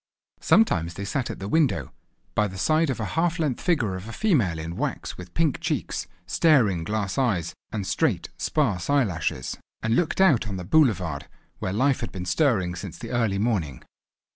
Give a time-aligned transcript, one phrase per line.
[0.39, 1.91] Sometimes they sat at the window,
[2.33, 5.59] by the side of a half length figure of a female in wax with pink
[5.59, 11.27] cheeks, staring glass eyes, and straight sparse eyelashes, and looked out on the boulevard,
[11.59, 13.83] where life had been stirring since the early morning.